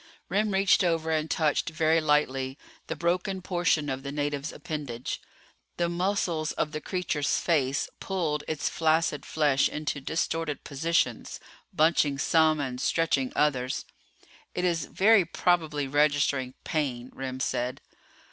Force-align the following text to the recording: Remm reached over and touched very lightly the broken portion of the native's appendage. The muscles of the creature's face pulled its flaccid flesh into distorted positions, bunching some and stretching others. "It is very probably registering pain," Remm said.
Remm 0.31 0.49
reached 0.51 0.83
over 0.83 1.11
and 1.11 1.29
touched 1.29 1.69
very 1.69 2.01
lightly 2.01 2.57
the 2.87 2.95
broken 2.95 3.39
portion 3.43 3.87
of 3.87 4.01
the 4.01 4.11
native's 4.11 4.51
appendage. 4.51 5.21
The 5.77 5.89
muscles 5.89 6.53
of 6.53 6.71
the 6.71 6.81
creature's 6.81 7.37
face 7.37 7.87
pulled 7.99 8.43
its 8.47 8.67
flaccid 8.67 9.27
flesh 9.27 9.69
into 9.69 10.01
distorted 10.01 10.63
positions, 10.63 11.39
bunching 11.71 12.17
some 12.17 12.59
and 12.59 12.81
stretching 12.81 13.31
others. 13.35 13.85
"It 14.55 14.65
is 14.65 14.85
very 14.85 15.23
probably 15.23 15.87
registering 15.87 16.55
pain," 16.63 17.11
Remm 17.13 17.39
said. 17.39 17.79